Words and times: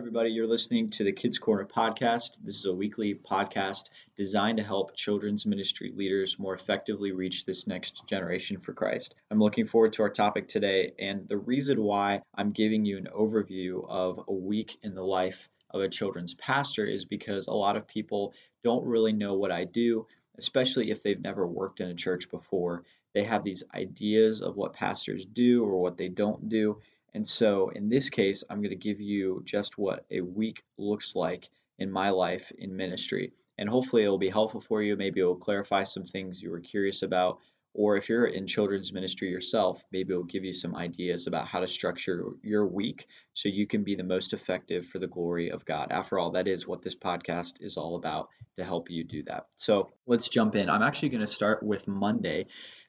everybody. 0.00 0.30
You're 0.30 0.46
listening 0.46 0.90
to 0.90 1.02
the 1.02 1.10
Kids 1.10 1.38
Corner 1.38 1.66
podcast. 1.66 2.38
This 2.44 2.58
is 2.58 2.66
a 2.66 2.72
weekly 2.72 3.16
podcast 3.16 3.90
designed 4.16 4.58
to 4.58 4.62
help 4.62 4.94
children's 4.94 5.44
ministry 5.44 5.92
leaders 5.92 6.38
more 6.38 6.54
effectively 6.54 7.10
reach 7.10 7.44
this 7.44 7.66
next 7.66 8.06
generation 8.06 8.60
for 8.60 8.72
Christ. 8.72 9.16
I'm 9.32 9.40
looking 9.40 9.66
forward 9.66 9.94
to 9.94 10.02
our 10.02 10.08
topic 10.08 10.46
today, 10.46 10.92
and 11.00 11.28
the 11.28 11.36
reason 11.36 11.82
why 11.82 12.22
I'm 12.36 12.52
giving 12.52 12.84
you 12.84 12.96
an 12.96 13.08
overview 13.12 13.84
of 13.88 14.20
a 14.28 14.32
week 14.32 14.78
in 14.84 14.94
the 14.94 15.02
life 15.02 15.48
of 15.70 15.80
a 15.80 15.88
children's 15.88 16.34
pastor 16.34 16.86
is 16.86 17.04
because 17.04 17.48
a 17.48 17.52
lot 17.52 17.76
of 17.76 17.88
people 17.88 18.34
don't 18.62 18.86
really 18.86 19.12
know 19.12 19.34
what 19.34 19.50
I 19.50 19.64
do, 19.64 20.06
especially 20.38 20.92
if 20.92 21.02
they've 21.02 21.20
never 21.20 21.44
worked 21.44 21.80
in 21.80 21.88
a 21.88 21.94
church 21.94 22.30
before. 22.30 22.84
They 23.14 23.24
have 23.24 23.42
these 23.42 23.64
ideas 23.74 24.42
of 24.42 24.56
what 24.56 24.74
pastors 24.74 25.24
do 25.24 25.64
or 25.64 25.76
what 25.82 25.98
they 25.98 26.08
don't 26.08 26.48
do 26.48 26.78
and 27.14 27.26
so 27.26 27.70
in 27.70 27.88
this 27.88 28.10
case, 28.10 28.44
I'm 28.48 28.58
going 28.58 28.70
to 28.70 28.76
give 28.76 29.00
you 29.00 29.42
just 29.44 29.78
what 29.78 30.04
a 30.10 30.20
week 30.20 30.62
looks 30.76 31.16
like 31.16 31.48
in 31.78 31.90
my 31.90 32.10
life 32.10 32.52
in 32.58 32.76
ministry. 32.76 33.32
And 33.58 33.68
hopefully 33.68 34.04
it 34.04 34.08
will 34.08 34.18
be 34.18 34.28
helpful 34.28 34.60
for 34.60 34.82
you. 34.82 34.96
Maybe 34.96 35.20
it 35.20 35.24
will 35.24 35.36
clarify 35.36 35.84
some 35.84 36.04
things 36.04 36.40
you 36.40 36.50
were 36.50 36.60
curious 36.60 37.02
about. 37.02 37.38
Or 37.74 37.96
if 37.96 38.08
you're 38.08 38.26
in 38.26 38.46
children's 38.46 38.92
ministry 38.92 39.30
yourself, 39.30 39.82
maybe 39.92 40.12
it 40.12 40.16
will 40.16 40.24
give 40.24 40.44
you 40.44 40.52
some 40.52 40.74
ideas 40.74 41.26
about 41.26 41.46
how 41.46 41.60
to 41.60 41.68
structure 41.68 42.24
your 42.42 42.66
week 42.66 43.06
so 43.34 43.48
you 43.48 43.66
can 43.66 43.84
be 43.84 43.94
the 43.94 44.02
most 44.02 44.32
effective 44.32 44.86
for 44.86 44.98
the 44.98 45.06
glory 45.06 45.50
of 45.50 45.64
God. 45.64 45.92
After 45.92 46.18
all, 46.18 46.30
that 46.32 46.48
is 46.48 46.66
what 46.66 46.82
this 46.82 46.94
podcast 46.94 47.60
is 47.60 47.76
all 47.76 47.96
about 47.96 48.30
to 48.56 48.64
help 48.64 48.90
you 48.90 49.04
do 49.04 49.22
that. 49.24 49.46
So 49.56 49.90
let's 50.06 50.28
jump 50.28 50.56
in. 50.56 50.68
I'm 50.70 50.82
actually 50.82 51.10
going 51.10 51.20
to 51.20 51.26
start 51.26 51.62
with 51.62 51.86
Monday 51.86 52.46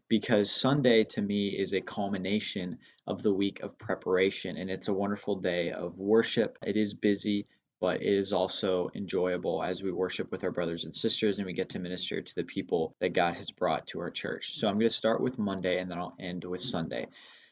because 0.09 0.51
Sunday 0.51 1.03
to 1.05 1.21
me 1.21 1.49
is 1.49 1.73
a 1.73 1.81
culmination 1.81 2.79
of 3.07 3.21
the 3.21 3.33
week 3.33 3.61
of 3.61 3.77
preparation 3.77 4.57
and 4.57 4.69
it's 4.69 4.87
a 4.87 4.93
wonderful 4.93 5.35
day 5.35 5.71
of 5.71 5.99
worship. 5.99 6.57
It 6.65 6.75
is 6.75 6.95
busy, 6.95 7.45
but 7.79 8.01
it 8.01 8.13
is 8.13 8.33
also 8.33 8.89
enjoyable 8.95 9.63
as 9.63 9.81
we 9.83 9.91
worship 9.91 10.31
with 10.31 10.43
our 10.43 10.51
brothers 10.51 10.83
and 10.83 10.95
sisters 10.95 11.37
and 11.37 11.45
we 11.45 11.53
get 11.53 11.69
to 11.69 11.79
minister 11.79 12.21
to 12.21 12.35
the 12.35 12.43
people 12.43 12.95
that 12.99 13.13
God 13.13 13.35
has 13.35 13.51
brought 13.51 13.87
to 13.87 13.99
our 13.99 14.09
church. 14.09 14.55
So 14.55 14.67
I'm 14.67 14.79
going 14.79 14.89
to 14.89 14.95
start 14.95 15.21
with 15.21 15.37
Monday 15.37 15.79
and 15.79 15.89
then 15.89 15.99
I'll 15.99 16.15
end 16.19 16.43
with 16.43 16.61
Sunday. 16.61 17.07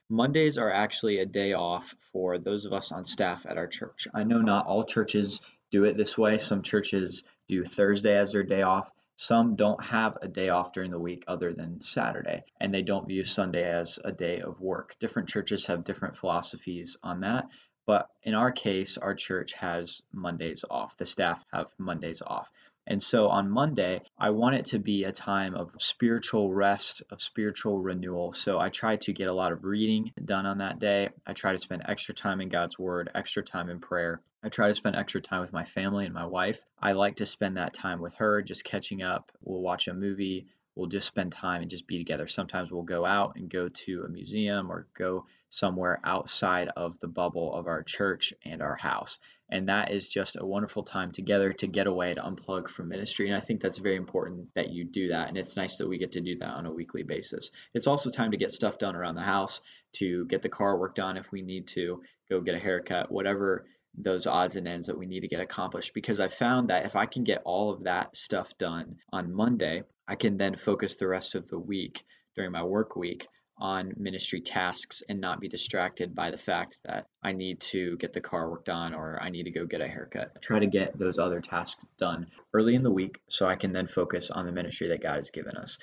Mondays 0.10 0.58
are 0.58 0.72
actually 0.72 1.20
a 1.20 1.26
day 1.26 1.54
off 1.54 1.94
for 2.12 2.40
those 2.40 2.66
of 2.66 2.74
us 2.74 2.92
on 2.92 3.04
staff 3.04 3.46
at 3.48 3.58
our 3.58 3.68
church. 3.68 4.08
I 4.14 4.24
know 4.24 4.42
not 4.42 4.66
all 4.66 4.84
churches 4.84 5.42
do 5.72 5.84
it 5.84 5.96
this 5.96 6.18
way. 6.18 6.40
Some 6.40 6.64
churches 6.64 7.24
do 7.48 7.64
Thursday 7.64 8.18
as 8.18 8.32
their 8.32 8.44
day 8.44 8.64
off. 8.64 8.90
Some 9.20 9.56
don't 9.56 9.84
have 9.84 10.16
a 10.22 10.28
day 10.28 10.50
off 10.50 10.74
during 10.74 10.92
the 10.92 11.00
week 11.00 11.24
other 11.28 11.52
than 11.52 11.82
Saturday, 11.82 12.44
and 12.60 12.72
they 12.72 12.84
don't 12.84 13.08
view 13.08 13.24
Sunday 13.24 13.68
as 13.68 14.00
a 14.06 14.12
day 14.12 14.42
of 14.42 14.62
work. 14.62 14.96
Different 15.00 15.28
churches 15.28 15.66
have 15.66 15.84
different 15.84 16.16
philosophies 16.16 16.98
on 17.02 17.22
that, 17.22 17.50
but 17.88 18.12
in 18.22 18.36
our 18.36 18.52
case, 18.52 18.96
our 18.96 19.16
church 19.16 19.54
has 19.54 20.04
Mondays 20.14 20.64
off. 20.70 20.98
The 20.98 21.08
staff 21.08 21.44
have 21.52 21.74
Mondays 21.80 22.22
off. 22.22 22.52
And 22.90 23.04
so 23.04 23.28
on 23.28 23.50
Monday, 23.50 24.02
I 24.18 24.30
want 24.30 24.56
it 24.56 24.66
to 24.68 24.80
be 24.80 25.04
a 25.04 25.12
time 25.12 25.56
of 25.56 25.76
spiritual 25.78 26.54
rest, 26.54 27.04
of 27.12 27.22
spiritual 27.22 27.80
renewal. 27.80 28.32
So 28.32 28.60
I 28.60 28.70
try 28.70 28.96
to 28.96 29.12
get 29.12 29.28
a 29.28 29.34
lot 29.34 29.52
of 29.52 29.66
reading 29.66 30.14
done 30.24 30.46
on 30.46 30.60
that 30.60 30.80
day. 30.80 31.10
I 31.26 31.34
try 31.34 31.52
to 31.52 31.58
spend 31.58 31.84
extra 31.86 32.16
time 32.16 32.40
in 32.40 32.48
God's 32.48 32.80
Word, 32.80 33.10
extra 33.14 33.44
time 33.44 33.70
in 33.70 33.80
prayer. 33.80 34.22
I 34.42 34.48
try 34.48 34.70
to 34.70 34.74
spend 34.74 34.96
extra 34.96 35.22
time 35.22 35.42
with 35.42 35.52
my 35.52 35.66
family 35.66 36.06
and 36.06 36.14
my 36.14 36.26
wife. 36.26 36.64
I 36.82 36.94
like 36.94 37.18
to 37.18 37.26
spend 37.26 37.58
that 37.58 37.74
time 37.74 38.00
with 38.00 38.14
her, 38.16 38.42
just 38.42 38.64
catching 38.64 39.04
up. 39.04 39.34
We'll 39.44 39.62
watch 39.62 39.90
a 39.90 39.94
movie. 39.94 40.48
We'll 40.78 40.88
just 40.88 41.08
spend 41.08 41.32
time 41.32 41.62
and 41.62 41.70
just 41.70 41.88
be 41.88 41.98
together. 41.98 42.28
Sometimes 42.28 42.72
we'll 42.72 42.84
go 42.84 43.06
out 43.06 43.36
and 43.36 43.50
go 43.50 43.70
to 43.70 44.04
a 44.04 44.10
museum 44.10 44.72
or 44.72 44.88
go 44.98 45.26
somewhere 45.50 46.00
outside 46.04 46.70
of 46.76 47.00
the 47.00 47.08
bubble 47.08 47.54
of 47.54 47.68
our 47.68 47.82
church 47.82 48.34
and 48.46 48.62
our 48.62 48.76
house. 48.76 49.18
And 49.50 49.70
that 49.70 49.92
is 49.92 50.10
just 50.10 50.36
a 50.38 50.46
wonderful 50.46 50.84
time 50.84 51.12
together 51.12 51.54
to 51.54 51.68
get 51.68 51.88
away, 51.88 52.14
to 52.14 52.22
unplug 52.22 52.70
from 52.70 52.90
ministry. 52.90 53.28
And 53.30 53.38
I 53.38 53.40
think 53.40 53.62
that's 53.62 53.78
very 53.78 53.96
important 53.96 54.50
that 54.56 54.70
you 54.70 54.84
do 54.84 55.10
that. 55.10 55.30
And 55.30 55.38
it's 55.38 55.56
nice 55.56 55.78
that 55.78 55.88
we 55.88 55.98
get 55.98 56.12
to 56.12 56.22
do 56.22 56.38
that 56.40 56.50
on 56.50 56.66
a 56.66 56.72
weekly 56.72 57.04
basis. 57.04 57.52
It's 57.74 57.88
also 57.88 58.12
time 58.12 58.32
to 58.32 58.38
get 58.38 58.52
stuff 58.52 58.78
done 58.78 58.96
around 58.96 59.16
the 59.16 59.22
house, 59.22 59.62
to 59.94 60.26
get 60.26 60.42
the 60.42 60.50
car 60.50 60.78
work 60.78 60.96
done 60.96 61.18
if 61.18 61.32
we 61.32 61.42
need 61.42 61.68
to, 61.70 62.04
go 62.30 62.42
get 62.42 62.56
a 62.56 62.60
haircut, 62.60 63.10
whatever 63.10 63.66
those 63.98 64.28
odds 64.28 64.56
and 64.56 64.68
ends 64.68 64.88
that 64.88 64.98
we 64.98 65.06
need 65.06 65.22
to 65.22 65.28
get 65.28 65.42
accomplished. 65.42 65.94
Because 65.94 66.20
I 66.20 66.28
found 66.28 66.70
that 66.70 66.86
if 66.86 66.96
I 66.96 67.06
can 67.06 67.24
get 67.24 67.42
all 67.46 67.72
of 67.72 67.84
that 67.84 68.16
stuff 68.16 68.58
done 68.58 68.98
on 69.12 69.34
Monday, 69.34 69.84
I 70.08 70.16
can 70.16 70.38
then 70.38 70.56
focus 70.56 70.96
the 70.96 71.08
rest 71.08 71.36
of 71.36 71.48
the 71.50 71.60
week 71.60 72.04
during 72.36 72.52
my 72.52 72.64
work 72.64 72.96
week 72.96 73.28
on 73.60 73.94
ministry 73.98 74.40
tasks 74.42 75.02
and 75.10 75.20
not 75.20 75.40
be 75.40 75.48
distracted 75.48 76.14
by 76.14 76.30
the 76.30 76.38
fact 76.38 76.78
that 76.86 77.08
I 77.24 77.34
need 77.34 77.60
to 77.62 77.98
get 77.98 78.14
the 78.14 78.22
car 78.22 78.50
worked 78.50 78.70
on 78.70 78.94
or 78.94 79.20
I 79.22 79.30
need 79.30 79.44
to 79.44 79.52
go 79.52 79.66
get 79.66 79.82
a 79.82 79.88
haircut. 79.88 80.32
I 80.36 80.40
try 80.40 80.60
to 80.60 80.68
get 80.68 80.98
those 80.98 81.18
other 81.18 81.42
tasks 81.42 81.86
done 81.98 82.28
early 82.54 82.76
in 82.76 82.84
the 82.84 82.92
week 82.92 83.20
so 83.28 83.48
I 83.48 83.56
can 83.56 83.74
then 83.74 83.88
focus 83.88 84.30
on 84.30 84.46
the 84.46 84.52
ministry 84.52 84.90
that 84.90 85.02
God 85.02 85.16
has 85.16 85.32
given 85.32 85.58
us. 85.58 85.80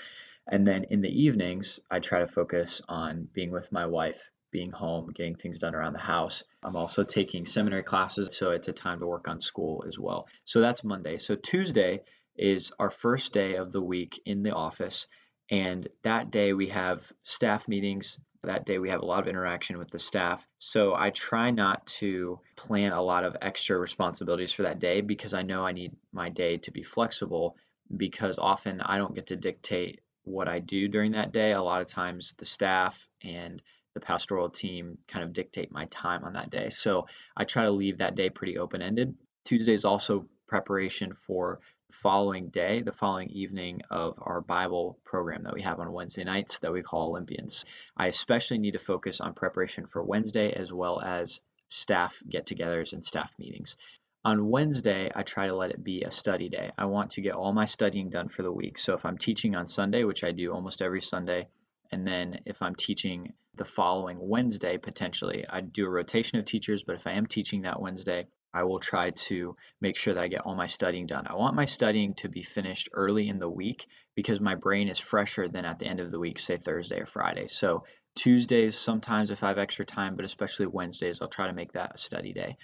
And 0.46 0.66
then 0.66 0.84
in 0.90 1.00
the 1.00 1.22
evenings, 1.22 1.80
I 1.90 2.00
try 2.00 2.20
to 2.20 2.28
focus 2.28 2.82
on 2.88 3.28
being 3.32 3.50
with 3.50 3.72
my 3.72 3.86
wife, 3.86 4.30
being 4.54 4.70
home, 4.70 5.10
getting 5.12 5.34
things 5.34 5.58
done 5.58 5.74
around 5.74 5.94
the 5.94 5.98
house. 5.98 6.44
I'm 6.62 6.76
also 6.76 7.02
taking 7.02 7.44
seminary 7.44 7.82
classes, 7.82 8.36
so 8.36 8.52
it's 8.52 8.68
a 8.68 8.72
time 8.72 9.00
to 9.00 9.06
work 9.06 9.26
on 9.26 9.40
school 9.40 9.84
as 9.88 9.98
well. 9.98 10.28
So 10.44 10.60
that's 10.60 10.84
Monday. 10.84 11.18
So 11.18 11.34
Tuesday 11.34 12.02
is 12.36 12.72
our 12.78 12.90
first 12.90 13.32
day 13.32 13.56
of 13.56 13.72
the 13.72 13.82
week 13.82 14.22
in 14.24 14.44
the 14.44 14.54
office 14.54 15.08
and 15.50 15.88
that 16.02 16.30
day 16.30 16.52
we 16.52 16.68
have 16.68 17.12
staff 17.22 17.66
meetings. 17.68 18.18
That 18.44 18.64
day 18.64 18.78
we 18.78 18.90
have 18.90 19.02
a 19.02 19.06
lot 19.06 19.22
of 19.22 19.28
interaction 19.28 19.78
with 19.78 19.90
the 19.90 19.98
staff. 19.98 20.46
So 20.58 20.94
I 20.94 21.10
try 21.10 21.50
not 21.50 21.86
to 21.98 22.38
plan 22.56 22.92
a 22.92 23.02
lot 23.02 23.24
of 23.24 23.36
extra 23.42 23.76
responsibilities 23.76 24.52
for 24.52 24.62
that 24.62 24.78
day 24.78 25.00
because 25.00 25.34
I 25.34 25.42
know 25.42 25.66
I 25.66 25.72
need 25.72 25.96
my 26.12 26.28
day 26.28 26.58
to 26.58 26.70
be 26.70 26.82
flexible 26.82 27.56
because 27.94 28.38
often 28.38 28.80
I 28.80 28.98
don't 28.98 29.14
get 29.14 29.28
to 29.28 29.36
dictate 29.36 30.00
what 30.24 30.48
I 30.48 30.60
do 30.60 30.88
during 30.88 31.12
that 31.12 31.32
day. 31.32 31.52
A 31.52 31.62
lot 31.62 31.82
of 31.82 31.88
times 31.88 32.34
the 32.38 32.46
staff 32.46 33.06
and 33.22 33.60
the 33.94 34.00
pastoral 34.00 34.50
team 34.50 34.98
kind 35.08 35.24
of 35.24 35.32
dictate 35.32 35.72
my 35.72 35.86
time 35.86 36.24
on 36.24 36.34
that 36.34 36.50
day. 36.50 36.70
So 36.70 37.06
I 37.36 37.44
try 37.44 37.64
to 37.64 37.70
leave 37.70 37.98
that 37.98 38.16
day 38.16 38.28
pretty 38.30 38.58
open 38.58 38.82
ended. 38.82 39.14
Tuesday 39.44 39.74
is 39.74 39.84
also 39.84 40.26
preparation 40.46 41.12
for 41.12 41.60
following 41.92 42.48
day, 42.48 42.82
the 42.82 42.92
following 42.92 43.30
evening 43.30 43.82
of 43.90 44.18
our 44.20 44.40
Bible 44.40 44.98
program 45.04 45.44
that 45.44 45.54
we 45.54 45.62
have 45.62 45.78
on 45.78 45.92
Wednesday 45.92 46.24
nights 46.24 46.58
that 46.58 46.72
we 46.72 46.82
call 46.82 47.10
Olympians. 47.10 47.64
I 47.96 48.08
especially 48.08 48.58
need 48.58 48.72
to 48.72 48.78
focus 48.78 49.20
on 49.20 49.34
preparation 49.34 49.86
for 49.86 50.02
Wednesday 50.02 50.52
as 50.52 50.72
well 50.72 51.00
as 51.00 51.40
staff 51.68 52.20
get 52.28 52.46
togethers 52.46 52.92
and 52.92 53.04
staff 53.04 53.32
meetings. 53.38 53.76
On 54.24 54.48
Wednesday, 54.48 55.10
I 55.14 55.22
try 55.22 55.48
to 55.48 55.54
let 55.54 55.70
it 55.70 55.84
be 55.84 56.02
a 56.02 56.10
study 56.10 56.48
day. 56.48 56.72
I 56.78 56.86
want 56.86 57.12
to 57.12 57.20
get 57.20 57.34
all 57.34 57.52
my 57.52 57.66
studying 57.66 58.10
done 58.10 58.28
for 58.28 58.42
the 58.42 58.52
week. 58.52 58.78
So 58.78 58.94
if 58.94 59.04
I'm 59.04 59.18
teaching 59.18 59.54
on 59.54 59.66
Sunday, 59.66 60.04
which 60.04 60.24
I 60.24 60.32
do 60.32 60.52
almost 60.52 60.82
every 60.82 61.02
Sunday, 61.02 61.48
and 61.92 62.06
then 62.06 62.40
if 62.46 62.62
I'm 62.62 62.74
teaching 62.74 63.32
the 63.56 63.64
following 63.64 64.18
Wednesday, 64.20 64.78
potentially, 64.78 65.44
I 65.48 65.60
do 65.60 65.86
a 65.86 65.90
rotation 65.90 66.38
of 66.38 66.44
teachers, 66.44 66.82
but 66.82 66.96
if 66.96 67.06
I 67.06 67.12
am 67.12 67.26
teaching 67.26 67.62
that 67.62 67.80
Wednesday, 67.80 68.26
I 68.52 68.64
will 68.64 68.78
try 68.78 69.10
to 69.10 69.56
make 69.80 69.96
sure 69.96 70.14
that 70.14 70.22
I 70.22 70.28
get 70.28 70.42
all 70.42 70.54
my 70.54 70.66
studying 70.66 71.06
done. 71.06 71.26
I 71.26 71.34
want 71.34 71.56
my 71.56 71.64
studying 71.64 72.14
to 72.14 72.28
be 72.28 72.42
finished 72.42 72.88
early 72.92 73.28
in 73.28 73.38
the 73.38 73.48
week 73.48 73.86
because 74.14 74.40
my 74.40 74.54
brain 74.54 74.88
is 74.88 74.98
fresher 74.98 75.48
than 75.48 75.64
at 75.64 75.78
the 75.78 75.86
end 75.86 76.00
of 76.00 76.10
the 76.10 76.20
week, 76.20 76.38
say 76.38 76.56
Thursday 76.56 77.00
or 77.00 77.06
Friday. 77.06 77.48
So 77.48 77.84
Tuesdays, 78.14 78.76
sometimes 78.76 79.30
if 79.30 79.42
I 79.42 79.48
have 79.48 79.58
extra 79.58 79.84
time, 79.84 80.14
but 80.14 80.24
especially 80.24 80.66
Wednesdays, 80.66 81.20
I'll 81.20 81.28
try 81.28 81.48
to 81.48 81.52
make 81.52 81.72
that 81.72 81.94
a 81.94 81.98
study 81.98 82.32
day. 82.32 82.56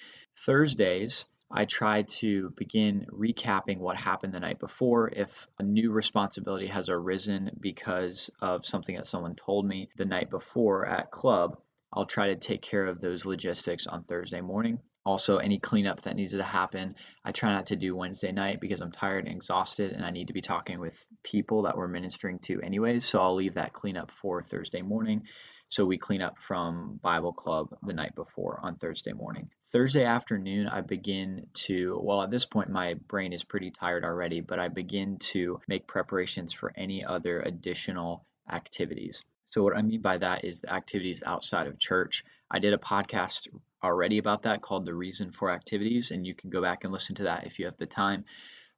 Thursdays, 0.47 1.25
I 1.53 1.65
try 1.65 2.03
to 2.03 2.51
begin 2.57 3.07
recapping 3.11 3.79
what 3.79 3.97
happened 3.97 4.33
the 4.33 4.41
night 4.41 4.61
before. 4.61 5.09
If 5.09 5.49
a 5.59 5.65
new 5.65 5.91
responsibility 5.91 6.69
has 6.69 6.89
arisen 6.89 7.51
because 7.59 8.31
of 8.41 8.65
something 8.65 8.95
that 8.97 9.09
someone 9.09 9.35
told 9.35 9.67
me 9.67 9.89
the 9.97 10.05
night 10.05 10.31
before 10.31 10.87
at 10.87 11.11
club, 11.11 11.59
I'll 11.93 12.07
try 12.07 12.29
to 12.29 12.37
take 12.37 12.63
care 12.63 12.87
of 12.87 13.01
those 13.01 13.27
logistics 13.27 13.89
on 13.89 14.05
Thursday 14.05 14.41
morning. 14.41 14.79
Also, 15.05 15.39
any 15.39 15.59
cleanup 15.59 16.03
that 16.03 16.15
needs 16.15 16.33
to 16.33 16.43
happen, 16.43 16.95
I 17.25 17.33
try 17.33 17.53
not 17.53 17.67
to 17.67 17.77
do 17.77 17.97
Wednesday 17.97 18.31
night 18.31 18.61
because 18.61 18.81
I'm 18.81 18.93
tired 18.93 19.27
and 19.27 19.35
exhausted 19.35 19.93
and 19.93 20.05
I 20.05 20.11
need 20.11 20.29
to 20.29 20.35
be 20.35 20.43
talking 20.43 20.79
with 20.79 21.05
people 21.25 21.63
that 21.63 21.77
we're 21.77 21.89
ministering 21.89 22.39
to 22.41 22.61
anyways. 22.61 23.07
So 23.07 23.21
I'll 23.21 23.35
leave 23.35 23.55
that 23.55 23.73
cleanup 23.73 24.13
for 24.13 24.43
Thursday 24.43 24.83
morning. 24.83 25.23
So 25.71 25.85
we 25.85 25.99
clean 25.99 26.21
up 26.21 26.37
from 26.37 26.99
Bible 27.01 27.33
Club 27.33 27.69
the 27.87 27.93
night 27.93 28.17
before 28.17 28.59
on 28.61 28.75
Thursday 28.75 29.13
morning. 29.13 29.51
Thursday 29.67 30.05
afternoon, 30.05 30.67
I 30.67 30.81
begin 30.81 31.47
to, 31.67 31.97
well, 32.03 32.23
at 32.23 32.31
this 32.33 32.45
point, 32.45 32.71
my 32.71 32.95
brain 32.95 33.33
is 33.33 33.45
pretty 33.45 33.71
tired 33.71 34.05
already, 34.05 34.41
but 34.41 34.59
I 34.59 34.67
begin 34.67 35.19
to 35.31 35.61
make 35.69 35.87
preparations 35.87 36.53
for 36.53 36.73
any 36.77 37.05
other 37.05 37.41
additional 37.41 38.27
activities. 38.51 39.23
So, 39.47 39.63
what 39.63 39.77
I 39.77 39.83
mean 39.83 40.03
by 40.03 40.19
that 40.19 40.45
is 40.45 40.61
the 40.61 40.73
activities 40.73 41.23
outside 41.25 41.69
of 41.69 41.79
church. 41.79 42.25
I 42.51 42.59
did 42.59 42.73
a 42.73 42.79
podcast 42.79 43.47
already 43.81 44.19
about 44.19 44.43
that 44.43 44.63
called 44.63 44.87
The 44.87 44.95
Reason 44.95 45.31
for 45.31 45.53
Activities, 45.53 46.11
and 46.11 46.27
you 46.27 46.35
can 46.35 46.51
go 46.51 46.61
back 46.61 46.83
and 46.83 46.93
listen 46.93 47.15
to 47.17 47.25
that 47.25 47.47
if 47.47 47.61
you 47.61 47.67
have 47.67 47.77
the 47.77 47.87
time. 47.87 48.25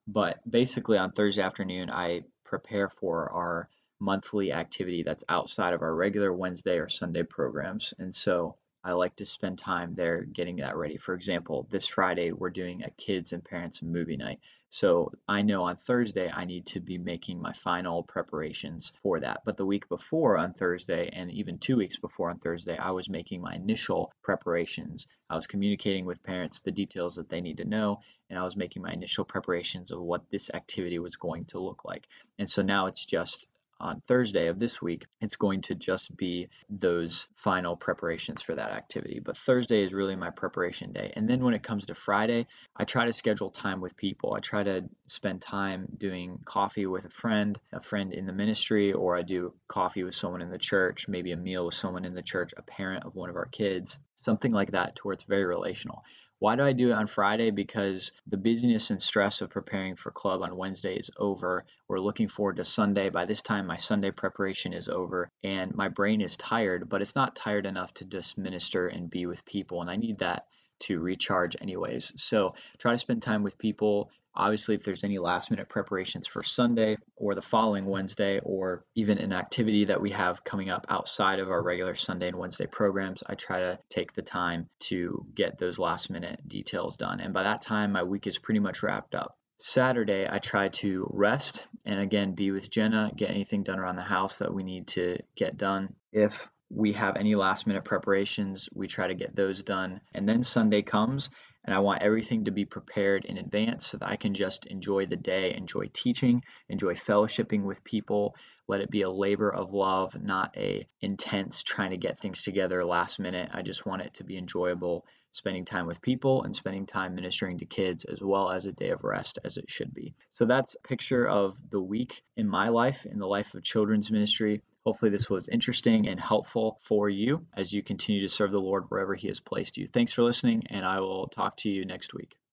But 0.06 0.40
basically, 0.48 0.98
on 0.98 1.12
Thursday 1.12 1.40
afternoon, 1.42 1.88
I 1.90 2.24
prepare 2.44 2.90
for 2.90 3.30
our 3.32 3.70
monthly 4.02 4.52
activity 4.52 5.04
that's 5.04 5.22
outside 5.28 5.74
of 5.74 5.82
our 5.82 5.94
regular 5.94 6.32
Wednesday 6.32 6.78
or 6.78 6.88
Sunday 6.88 7.22
programs. 7.22 7.94
And 8.00 8.12
so 8.12 8.56
I 8.84 8.92
like 8.94 9.14
to 9.16 9.26
spend 9.26 9.58
time 9.58 9.94
there 9.94 10.22
getting 10.22 10.56
that 10.56 10.76
ready. 10.76 10.96
For 10.96 11.14
example, 11.14 11.68
this 11.70 11.86
Friday 11.86 12.32
we're 12.32 12.50
doing 12.50 12.82
a 12.82 12.90
kids 12.90 13.32
and 13.32 13.44
parents 13.44 13.80
movie 13.80 14.16
night. 14.16 14.40
So 14.70 15.12
I 15.28 15.42
know 15.42 15.62
on 15.64 15.76
Thursday 15.76 16.28
I 16.34 16.46
need 16.46 16.66
to 16.68 16.80
be 16.80 16.98
making 16.98 17.40
my 17.40 17.52
final 17.52 18.02
preparations 18.02 18.92
for 19.00 19.20
that. 19.20 19.42
But 19.44 19.56
the 19.56 19.66
week 19.66 19.88
before 19.88 20.36
on 20.36 20.52
Thursday 20.52 21.10
and 21.12 21.30
even 21.30 21.58
two 21.58 21.76
weeks 21.76 21.96
before 21.96 22.30
on 22.30 22.40
Thursday, 22.40 22.76
I 22.76 22.90
was 22.90 23.08
making 23.08 23.40
my 23.40 23.54
initial 23.54 24.12
preparations. 24.24 25.06
I 25.30 25.36
was 25.36 25.46
communicating 25.46 26.04
with 26.04 26.24
parents 26.24 26.58
the 26.58 26.72
details 26.72 27.14
that 27.14 27.28
they 27.28 27.40
need 27.40 27.58
to 27.58 27.64
know, 27.64 28.00
and 28.30 28.36
I 28.36 28.42
was 28.42 28.56
making 28.56 28.82
my 28.82 28.92
initial 28.92 29.24
preparations 29.24 29.92
of 29.92 30.00
what 30.00 30.28
this 30.30 30.50
activity 30.52 30.98
was 30.98 31.14
going 31.14 31.44
to 31.46 31.60
look 31.60 31.84
like. 31.84 32.08
And 32.38 32.50
so 32.50 32.62
now 32.62 32.86
it's 32.86 33.06
just 33.06 33.46
on 33.82 34.00
Thursday 34.06 34.46
of 34.46 34.58
this 34.58 34.80
week, 34.80 35.06
it's 35.20 35.36
going 35.36 35.62
to 35.62 35.74
just 35.74 36.16
be 36.16 36.48
those 36.70 37.28
final 37.36 37.76
preparations 37.76 38.40
for 38.40 38.54
that 38.54 38.70
activity. 38.70 39.20
But 39.22 39.36
Thursday 39.36 39.82
is 39.82 39.92
really 39.92 40.16
my 40.16 40.30
preparation 40.30 40.92
day. 40.92 41.12
And 41.16 41.28
then 41.28 41.44
when 41.44 41.54
it 41.54 41.62
comes 41.62 41.86
to 41.86 41.94
Friday, 41.94 42.46
I 42.76 42.84
try 42.84 43.06
to 43.06 43.12
schedule 43.12 43.50
time 43.50 43.80
with 43.80 43.96
people. 43.96 44.34
I 44.34 44.40
try 44.40 44.62
to 44.62 44.84
spend 45.08 45.42
time 45.42 45.88
doing 45.98 46.38
coffee 46.44 46.86
with 46.86 47.04
a 47.04 47.10
friend, 47.10 47.58
a 47.72 47.82
friend 47.82 48.14
in 48.14 48.26
the 48.26 48.32
ministry, 48.32 48.92
or 48.92 49.16
I 49.16 49.22
do 49.22 49.52
coffee 49.66 50.04
with 50.04 50.14
someone 50.14 50.42
in 50.42 50.50
the 50.50 50.58
church, 50.58 51.08
maybe 51.08 51.32
a 51.32 51.36
meal 51.36 51.66
with 51.66 51.74
someone 51.74 52.04
in 52.04 52.14
the 52.14 52.22
church, 52.22 52.52
a 52.56 52.62
parent 52.62 53.04
of 53.04 53.16
one 53.16 53.30
of 53.30 53.36
our 53.36 53.46
kids, 53.46 53.98
something 54.14 54.52
like 54.52 54.70
that 54.72 54.96
to 54.96 55.02
where 55.02 55.14
it's 55.14 55.24
very 55.24 55.44
relational. 55.44 56.04
Why 56.42 56.56
do 56.56 56.64
I 56.64 56.72
do 56.72 56.90
it 56.90 56.94
on 56.94 57.06
Friday? 57.06 57.52
Because 57.52 58.10
the 58.26 58.36
busyness 58.36 58.90
and 58.90 59.00
stress 59.00 59.42
of 59.42 59.50
preparing 59.50 59.94
for 59.94 60.10
club 60.10 60.42
on 60.42 60.56
Wednesday 60.56 60.96
is 60.96 61.08
over. 61.16 61.64
We're 61.86 62.00
looking 62.00 62.26
forward 62.26 62.56
to 62.56 62.64
Sunday. 62.64 63.10
By 63.10 63.26
this 63.26 63.42
time, 63.42 63.64
my 63.64 63.76
Sunday 63.76 64.10
preparation 64.10 64.72
is 64.72 64.88
over 64.88 65.30
and 65.44 65.72
my 65.76 65.86
brain 65.86 66.20
is 66.20 66.36
tired, 66.36 66.88
but 66.88 67.00
it's 67.00 67.14
not 67.14 67.36
tired 67.36 67.64
enough 67.64 67.94
to 67.94 68.04
just 68.06 68.36
minister 68.36 68.88
and 68.88 69.08
be 69.08 69.26
with 69.26 69.44
people. 69.44 69.82
And 69.82 69.88
I 69.88 69.94
need 69.94 70.18
that 70.18 70.46
to 70.80 70.98
recharge 70.98 71.54
anyways. 71.60 72.12
So 72.16 72.56
try 72.76 72.90
to 72.90 72.98
spend 72.98 73.22
time 73.22 73.44
with 73.44 73.56
people 73.56 74.10
Obviously, 74.34 74.74
if 74.74 74.84
there's 74.84 75.04
any 75.04 75.18
last 75.18 75.50
minute 75.50 75.68
preparations 75.68 76.26
for 76.26 76.42
Sunday 76.42 76.96
or 77.16 77.34
the 77.34 77.42
following 77.42 77.84
Wednesday, 77.84 78.40
or 78.42 78.84
even 78.94 79.18
an 79.18 79.32
activity 79.32 79.86
that 79.86 80.00
we 80.00 80.10
have 80.10 80.44
coming 80.44 80.70
up 80.70 80.86
outside 80.88 81.38
of 81.38 81.50
our 81.50 81.62
regular 81.62 81.94
Sunday 81.94 82.28
and 82.28 82.38
Wednesday 82.38 82.66
programs, 82.66 83.22
I 83.26 83.34
try 83.34 83.60
to 83.60 83.78
take 83.90 84.12
the 84.12 84.22
time 84.22 84.68
to 84.80 85.26
get 85.34 85.58
those 85.58 85.78
last 85.78 86.10
minute 86.10 86.40
details 86.48 86.96
done. 86.96 87.20
And 87.20 87.34
by 87.34 87.42
that 87.42 87.62
time, 87.62 87.92
my 87.92 88.02
week 88.02 88.26
is 88.26 88.38
pretty 88.38 88.60
much 88.60 88.82
wrapped 88.82 89.14
up. 89.14 89.36
Saturday, 89.58 90.26
I 90.28 90.38
try 90.38 90.68
to 90.68 91.08
rest 91.12 91.64
and 91.84 92.00
again 92.00 92.32
be 92.32 92.50
with 92.50 92.68
Jenna, 92.68 93.12
get 93.14 93.30
anything 93.30 93.62
done 93.62 93.78
around 93.78 93.96
the 93.96 94.02
house 94.02 94.38
that 94.38 94.52
we 94.52 94.64
need 94.64 94.88
to 94.88 95.18
get 95.36 95.56
done. 95.56 95.94
If 96.12 96.50
we 96.68 96.94
have 96.94 97.16
any 97.16 97.34
last 97.34 97.66
minute 97.66 97.84
preparations, 97.84 98.68
we 98.74 98.88
try 98.88 99.06
to 99.06 99.14
get 99.14 99.36
those 99.36 99.62
done. 99.62 100.00
And 100.14 100.28
then 100.28 100.42
Sunday 100.42 100.82
comes 100.82 101.30
and 101.64 101.74
I 101.74 101.78
want 101.80 102.02
everything 102.02 102.46
to 102.46 102.50
be 102.50 102.64
prepared 102.64 103.24
in 103.24 103.38
advance 103.38 103.86
so 103.86 103.98
that 103.98 104.08
I 104.08 104.16
can 104.16 104.34
just 104.34 104.66
enjoy 104.66 105.06
the 105.06 105.16
day, 105.16 105.54
enjoy 105.54 105.90
teaching, 105.92 106.42
enjoy 106.68 106.94
fellowshipping 106.94 107.62
with 107.62 107.84
people. 107.84 108.34
Let 108.66 108.80
it 108.80 108.90
be 108.90 109.02
a 109.02 109.10
labor 109.10 109.52
of 109.52 109.72
love, 109.72 110.20
not 110.20 110.56
a 110.56 110.86
intense 111.00 111.62
trying 111.62 111.90
to 111.90 111.96
get 111.96 112.18
things 112.18 112.42
together 112.42 112.84
last 112.84 113.20
minute. 113.20 113.50
I 113.52 113.62
just 113.62 113.86
want 113.86 114.02
it 114.02 114.14
to 114.14 114.24
be 114.24 114.36
enjoyable, 114.36 115.06
spending 115.30 115.64
time 115.64 115.86
with 115.86 116.02
people 116.02 116.42
and 116.42 116.54
spending 116.54 116.86
time 116.86 117.14
ministering 117.14 117.58
to 117.58 117.66
kids 117.66 118.04
as 118.04 118.20
well 118.20 118.50
as 118.50 118.64
a 118.64 118.72
day 118.72 118.90
of 118.90 119.04
rest 119.04 119.38
as 119.44 119.56
it 119.56 119.70
should 119.70 119.94
be. 119.94 120.14
So 120.30 120.46
that's 120.46 120.74
a 120.74 120.88
picture 120.88 121.28
of 121.28 121.58
the 121.70 121.80
week 121.80 122.22
in 122.36 122.48
my 122.48 122.70
life, 122.70 123.06
in 123.06 123.18
the 123.18 123.26
life 123.26 123.54
of 123.54 123.62
children's 123.62 124.10
ministry. 124.10 124.62
Hopefully, 124.84 125.10
this 125.10 125.30
was 125.30 125.48
interesting 125.48 126.08
and 126.08 126.18
helpful 126.18 126.78
for 126.82 127.08
you 127.08 127.46
as 127.54 127.72
you 127.72 127.82
continue 127.82 128.22
to 128.22 128.28
serve 128.28 128.50
the 128.50 128.60
Lord 128.60 128.84
wherever 128.88 129.14
He 129.14 129.28
has 129.28 129.40
placed 129.40 129.78
you. 129.78 129.86
Thanks 129.86 130.12
for 130.12 130.22
listening, 130.22 130.64
and 130.70 130.84
I 130.84 131.00
will 131.00 131.28
talk 131.28 131.56
to 131.58 131.70
you 131.70 131.84
next 131.84 132.14
week. 132.14 132.36